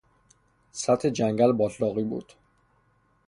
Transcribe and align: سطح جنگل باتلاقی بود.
سطح 0.71 1.09
جنگل 1.09 1.51
باتلاقی 1.53 2.03
بود. 2.03 2.33